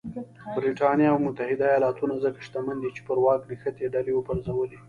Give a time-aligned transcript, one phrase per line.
[0.55, 4.77] برېټانیا او متحده ایالتونه ځکه شتمن دي چې پر واک نښتې ډلې وپرځولې.